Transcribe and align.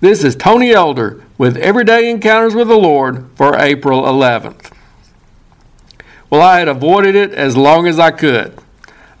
This 0.00 0.24
is 0.24 0.34
Tony 0.34 0.70
Elder 0.70 1.22
with 1.36 1.58
Everyday 1.58 2.10
Encounters 2.10 2.54
with 2.54 2.68
the 2.68 2.78
Lord 2.78 3.26
for 3.34 3.54
April 3.58 4.00
11th. 4.04 4.72
Well, 6.30 6.40
I 6.40 6.60
had 6.60 6.68
avoided 6.68 7.14
it 7.14 7.34
as 7.34 7.54
long 7.54 7.86
as 7.86 7.98
I 7.98 8.10
could. 8.10 8.58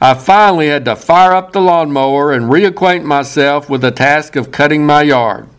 I 0.00 0.14
finally 0.14 0.68
had 0.68 0.86
to 0.86 0.96
fire 0.96 1.32
up 1.32 1.52
the 1.52 1.60
lawnmower 1.60 2.32
and 2.32 2.46
reacquaint 2.46 3.04
myself 3.04 3.68
with 3.68 3.82
the 3.82 3.90
task 3.90 4.36
of 4.36 4.52
cutting 4.52 4.86
my 4.86 5.02
yard. 5.02 5.50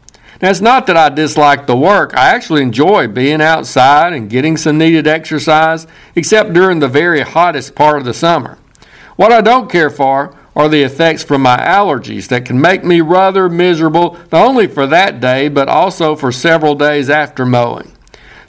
Now, 0.41 0.49
it's 0.49 0.59
not 0.59 0.87
that 0.87 0.97
I 0.97 1.09
dislike 1.09 1.67
the 1.67 1.77
work. 1.77 2.15
I 2.15 2.29
actually 2.29 2.63
enjoy 2.63 3.07
being 3.07 3.43
outside 3.43 4.13
and 4.13 4.27
getting 4.27 4.57
some 4.57 4.79
needed 4.79 5.05
exercise, 5.05 5.85
except 6.15 6.51
during 6.51 6.79
the 6.79 6.87
very 6.87 7.21
hottest 7.21 7.75
part 7.75 7.99
of 7.99 8.05
the 8.05 8.13
summer. 8.15 8.57
What 9.17 9.31
I 9.31 9.41
don't 9.41 9.71
care 9.71 9.91
for 9.91 10.35
are 10.55 10.67
the 10.67 10.83
effects 10.83 11.23
from 11.23 11.41
my 11.41 11.57
allergies 11.57 12.27
that 12.27 12.45
can 12.45 12.59
make 12.59 12.83
me 12.83 13.01
rather 13.01 13.49
miserable, 13.49 14.17
not 14.31 14.47
only 14.47 14.67
for 14.67 14.85
that 14.87 15.19
day, 15.19 15.47
but 15.47 15.69
also 15.69 16.15
for 16.15 16.31
several 16.31 16.75
days 16.75 17.09
after 17.09 17.45
mowing. 17.45 17.91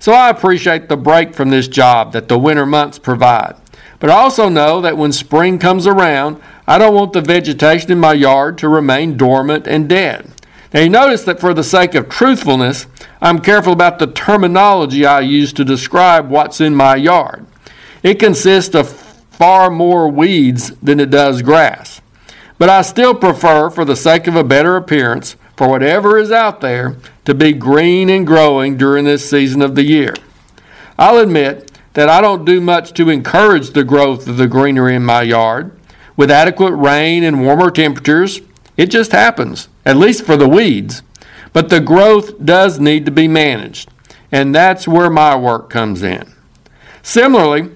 So 0.00 0.12
I 0.12 0.30
appreciate 0.30 0.88
the 0.88 0.96
break 0.96 1.34
from 1.34 1.50
this 1.50 1.68
job 1.68 2.12
that 2.12 2.28
the 2.28 2.38
winter 2.38 2.66
months 2.66 2.98
provide. 2.98 3.54
But 4.00 4.10
I 4.10 4.14
also 4.14 4.48
know 4.48 4.80
that 4.80 4.96
when 4.96 5.12
spring 5.12 5.60
comes 5.60 5.86
around, 5.86 6.42
I 6.66 6.76
don't 6.78 6.94
want 6.94 7.12
the 7.12 7.20
vegetation 7.20 7.92
in 7.92 8.00
my 8.00 8.14
yard 8.14 8.58
to 8.58 8.68
remain 8.68 9.16
dormant 9.16 9.68
and 9.68 9.88
dead. 9.88 10.28
Now, 10.74 10.80
you 10.80 10.88
notice 10.88 11.22
that 11.24 11.38
for 11.38 11.54
the 11.54 11.62
sake 11.62 11.94
of 11.94 12.08
truthfulness, 12.08 12.86
I'm 13.20 13.38
careful 13.38 13.72
about 13.72 14.00
the 14.00 14.08
terminology 14.08 15.06
I 15.06 15.20
use 15.20 15.52
to 15.52 15.64
describe 15.64 16.30
what's 16.30 16.60
in 16.60 16.74
my 16.74 16.96
yard. 16.96 17.46
It 18.02 18.18
consists 18.18 18.74
of 18.74 18.88
far 19.32 19.70
more 19.70 20.08
weeds 20.08 20.70
than 20.82 21.00
it 21.00 21.10
does 21.10 21.42
grass. 21.42 22.00
But 22.58 22.68
I 22.68 22.82
still 22.82 23.14
prefer, 23.14 23.70
for 23.70 23.84
the 23.84 23.96
sake 23.96 24.26
of 24.26 24.36
a 24.36 24.44
better 24.44 24.76
appearance, 24.76 25.36
for 25.56 25.68
whatever 25.68 26.18
is 26.18 26.30
out 26.30 26.60
there 26.60 26.96
to 27.24 27.34
be 27.34 27.52
green 27.52 28.08
and 28.08 28.26
growing 28.26 28.76
during 28.76 29.04
this 29.04 29.28
season 29.28 29.62
of 29.62 29.74
the 29.74 29.82
year. 29.82 30.14
I'll 30.98 31.18
admit 31.18 31.72
that 31.94 32.08
I 32.08 32.20
don't 32.20 32.44
do 32.44 32.60
much 32.60 32.92
to 32.94 33.10
encourage 33.10 33.70
the 33.70 33.84
growth 33.84 34.28
of 34.28 34.36
the 34.36 34.46
greenery 34.46 34.94
in 34.94 35.04
my 35.04 35.22
yard. 35.22 35.76
With 36.16 36.30
adequate 36.30 36.74
rain 36.74 37.24
and 37.24 37.42
warmer 37.42 37.70
temperatures, 37.70 38.40
it 38.76 38.86
just 38.86 39.12
happens, 39.12 39.68
at 39.84 39.96
least 39.96 40.24
for 40.24 40.36
the 40.36 40.48
weeds. 40.48 41.02
But 41.52 41.68
the 41.68 41.80
growth 41.80 42.44
does 42.44 42.78
need 42.78 43.04
to 43.06 43.10
be 43.10 43.28
managed, 43.28 43.90
and 44.30 44.54
that's 44.54 44.88
where 44.88 45.10
my 45.10 45.36
work 45.36 45.68
comes 45.68 46.02
in. 46.02 46.32
Similarly, 47.02 47.70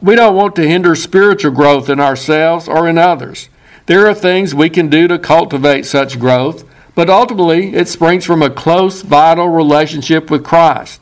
we 0.00 0.14
don't 0.14 0.36
want 0.36 0.54
to 0.56 0.68
hinder 0.68 0.94
spiritual 0.94 1.52
growth 1.52 1.88
in 1.90 2.00
ourselves 2.00 2.68
or 2.68 2.88
in 2.88 2.98
others. 2.98 3.48
There 3.86 4.06
are 4.06 4.14
things 4.14 4.54
we 4.54 4.70
can 4.70 4.88
do 4.88 5.08
to 5.08 5.18
cultivate 5.18 5.86
such 5.86 6.20
growth, 6.20 6.64
but 6.94 7.10
ultimately 7.10 7.74
it 7.74 7.88
springs 7.88 8.24
from 8.24 8.42
a 8.42 8.50
close, 8.50 9.02
vital 9.02 9.48
relationship 9.48 10.30
with 10.30 10.44
Christ. 10.44 11.00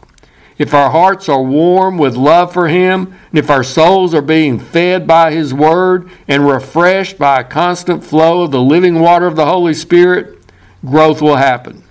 If 0.58 0.72
our 0.72 0.90
hearts 0.90 1.28
are 1.28 1.42
warm 1.42 1.98
with 1.98 2.16
love 2.16 2.52
for 2.52 2.68
Him, 2.68 3.14
and 3.30 3.38
if 3.38 3.50
our 3.50 3.64
souls 3.64 4.14
are 4.14 4.22
being 4.22 4.58
fed 4.58 5.06
by 5.06 5.32
His 5.32 5.52
Word 5.52 6.08
and 6.26 6.48
refreshed 6.48 7.18
by 7.18 7.40
a 7.40 7.44
constant 7.44 8.02
flow 8.02 8.42
of 8.42 8.52
the 8.52 8.62
living 8.62 9.00
water 9.00 9.26
of 9.26 9.36
the 9.36 9.46
Holy 9.46 9.74
Spirit, 9.74 10.38
growth 10.84 11.20
will 11.20 11.36
happen. 11.36 11.82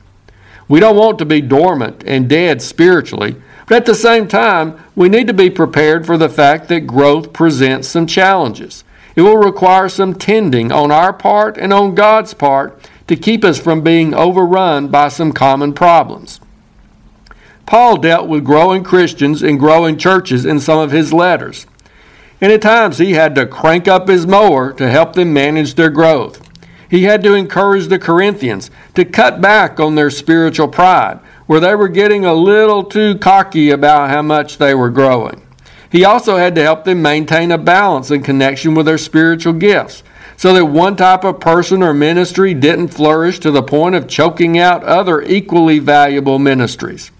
We 0.67 0.79
don't 0.79 0.95
want 0.95 1.19
to 1.19 1.25
be 1.25 1.41
dormant 1.41 2.03
and 2.07 2.27
dead 2.27 2.61
spiritually, 2.61 3.35
but 3.67 3.77
at 3.77 3.85
the 3.85 3.95
same 3.95 4.27
time, 4.27 4.79
we 4.95 5.09
need 5.09 5.27
to 5.27 5.33
be 5.33 5.49
prepared 5.49 6.05
for 6.05 6.17
the 6.17 6.29
fact 6.29 6.67
that 6.69 6.81
growth 6.81 7.33
presents 7.33 7.87
some 7.87 8.05
challenges. 8.05 8.83
It 9.15 9.21
will 9.21 9.37
require 9.37 9.89
some 9.89 10.13
tending 10.13 10.71
on 10.71 10.91
our 10.91 11.13
part 11.13 11.57
and 11.57 11.73
on 11.73 11.95
God's 11.95 12.33
part 12.33 12.79
to 13.07 13.15
keep 13.15 13.43
us 13.43 13.59
from 13.59 13.81
being 13.81 14.13
overrun 14.13 14.89
by 14.89 15.07
some 15.07 15.31
common 15.31 15.73
problems. 15.73 16.39
Paul 17.65 17.97
dealt 17.97 18.27
with 18.27 18.43
growing 18.43 18.83
Christians 18.83 19.41
and 19.41 19.59
growing 19.59 19.97
churches 19.97 20.45
in 20.45 20.59
some 20.59 20.79
of 20.79 20.91
his 20.91 21.11
letters. 21.11 21.65
And 22.39 22.51
at 22.51 22.61
times 22.61 22.97
he 22.99 23.13
had 23.13 23.33
to 23.35 23.47
crank 23.47 23.87
up 23.87 24.07
his 24.07 24.27
mower 24.27 24.73
to 24.73 24.89
help 24.89 25.13
them 25.13 25.33
manage 25.33 25.73
their 25.73 25.89
growth. 25.89 26.41
He 26.89 27.03
had 27.03 27.23
to 27.23 27.33
encourage 27.33 27.87
the 27.87 27.97
Corinthians 27.97 28.69
to 28.93 29.05
cut 29.05 29.41
back 29.41 29.79
on 29.79 29.95
their 29.95 30.11
spiritual 30.11 30.67
pride 30.67 31.19
where 31.47 31.59
they 31.59 31.75
were 31.75 31.87
getting 31.87 32.25
a 32.25 32.33
little 32.33 32.83
too 32.83 33.17
cocky 33.17 33.69
about 33.69 34.09
how 34.09 34.21
much 34.21 34.57
they 34.57 34.73
were 34.73 34.89
growing. 34.89 35.45
He 35.91 36.03
also 36.03 36.37
had 36.37 36.55
to 36.55 36.63
help 36.63 36.83
them 36.83 37.01
maintain 37.01 37.51
a 37.51 37.57
balance 37.57 38.11
in 38.11 38.23
connection 38.23 38.73
with 38.73 38.85
their 38.85 38.97
spiritual 38.97 39.53
gifts 39.53 40.03
so 40.37 40.53
that 40.53 40.65
one 40.65 40.95
type 40.95 41.23
of 41.23 41.39
person 41.39 41.81
or 41.81 41.93
ministry 41.93 42.53
didn't 42.53 42.89
flourish 42.89 43.39
to 43.39 43.51
the 43.51 43.63
point 43.63 43.95
of 43.95 44.07
choking 44.07 44.57
out 44.57 44.83
other 44.83 45.21
equally 45.21 45.79
valuable 45.79 46.39
ministries. 46.39 47.11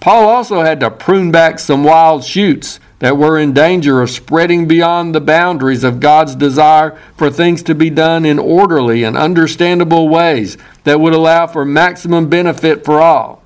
Paul 0.00 0.28
also 0.28 0.60
had 0.60 0.80
to 0.80 0.90
prune 0.90 1.30
back 1.30 1.58
some 1.58 1.82
wild 1.82 2.24
shoots 2.24 2.78
that 2.98 3.16
were 3.16 3.38
in 3.38 3.54
danger 3.54 4.02
of 4.02 4.10
spreading 4.10 4.68
beyond 4.68 5.14
the 5.14 5.20
boundaries 5.20 5.84
of 5.84 6.00
God's 6.00 6.34
desire 6.34 6.98
for 7.16 7.30
things 7.30 7.62
to 7.62 7.74
be 7.74 7.88
done 7.90 8.24
in 8.24 8.38
orderly 8.38 9.02
and 9.04 9.16
understandable 9.16 10.08
ways 10.08 10.58
that 10.84 11.00
would 11.00 11.14
allow 11.14 11.46
for 11.46 11.64
maximum 11.64 12.28
benefit 12.28 12.84
for 12.84 13.00
all. 13.00 13.43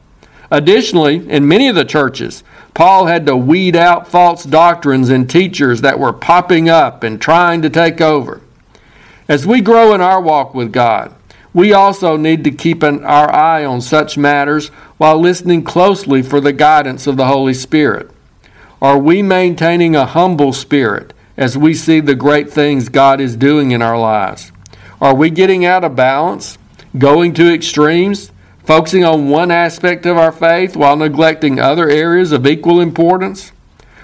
Additionally, 0.51 1.29
in 1.29 1.47
many 1.47 1.69
of 1.69 1.75
the 1.75 1.85
churches, 1.85 2.43
Paul 2.75 3.07
had 3.07 3.27
to 3.27 3.37
weed 3.37 3.77
out 3.77 4.09
false 4.09 4.45
doctrines 4.45 5.11
and 5.11 5.29
teachers 5.29 5.83
that 5.83 5.99
were 5.99 6.13
popping 6.13 6.69
up 6.69 7.03
and 7.03 7.21
trying 7.21 7.61
to 7.63 7.71
take 7.71 8.01
over. 8.01 8.41
As 9.29 9.47
we 9.47 9.61
grow 9.61 9.93
in 9.95 10.01
our 10.01 10.21
walk 10.21 10.55
with 10.55 10.73
God, 10.73 11.15
we 11.53 11.73
also 11.73 12.17
need 12.17 12.45
to 12.45 12.51
keep 12.51 12.83
an, 12.83 13.05
our 13.05 13.31
eye 13.35 13.65
on 13.65 13.81
such 13.81 14.17
matters 14.17 14.69
while 14.97 15.19
listening 15.19 15.65
closely 15.65 16.23
for 16.23 16.41
the 16.41 16.53
guidance 16.53 17.07
of 17.07 17.17
the 17.17 17.27
Holy 17.27 17.55
Spirit. 17.55 18.11
Are 18.81 18.99
we 18.99 19.23
maintaining 19.23 19.97
a 19.97 20.07
humble 20.07 20.53
spirit 20.53 21.13
as 21.37 21.59
we 21.59 21.75
see 21.75 22.01
the 22.01 22.15
great 22.15 22.51
things 22.51 22.89
God 22.89 23.21
is 23.21 23.37
doing 23.37 23.73
in 23.73 23.83
our 23.83 23.99
lives? 23.99 24.53
Are 25.01 25.15
we 25.15 25.31
getting 25.31 25.65
out 25.65 25.85
of 25.85 25.97
balance, 25.97 26.59
going 26.97 27.35
to 27.35 27.53
extremes, 27.53 28.31
focusing 28.69 29.03
on 29.03 29.31
one 29.31 29.51
aspect 29.51 30.05
of 30.05 30.19
our 30.19 30.31
faith 30.31 30.77
while 30.77 30.95
neglecting 30.95 31.59
other 31.59 31.89
areas 31.89 32.33
of 32.33 32.47
equal 32.47 32.83
importance? 32.83 33.51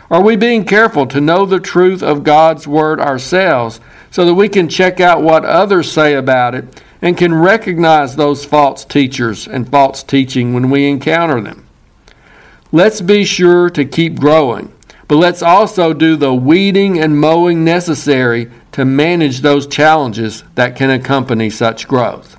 Are 0.08 0.22
we 0.22 0.36
being 0.36 0.64
careful 0.64 1.04
to 1.08 1.20
know 1.20 1.44
the 1.44 1.60
truth 1.60 2.02
of 2.02 2.24
God's 2.24 2.66
Word 2.66 2.98
ourselves 2.98 3.78
so 4.10 4.24
that 4.24 4.32
we 4.32 4.48
can 4.48 4.70
check 4.70 5.00
out 5.00 5.22
what 5.22 5.44
others 5.44 5.92
say 5.92 6.14
about 6.14 6.54
it 6.54 6.82
and 7.02 7.14
can 7.14 7.34
recognize 7.34 8.16
those 8.16 8.46
false 8.46 8.86
teachers 8.86 9.46
and 9.46 9.68
false 9.68 10.02
teaching 10.02 10.54
when 10.54 10.70
we 10.70 10.88
encounter 10.88 11.42
them? 11.42 11.68
Let's 12.72 13.02
be 13.02 13.22
sure 13.26 13.68
to 13.68 13.84
keep 13.84 14.18
growing, 14.18 14.72
but 15.08 15.16
let's 15.16 15.42
also 15.42 15.92
do 15.92 16.16
the 16.16 16.34
weeding 16.34 16.98
and 16.98 17.20
mowing 17.20 17.64
necessary 17.64 18.50
to 18.72 18.86
manage 18.86 19.42
those 19.42 19.66
challenges 19.66 20.42
that 20.54 20.74
can 20.74 20.88
accompany 20.88 21.50
such 21.50 21.86
growth. 21.86 22.38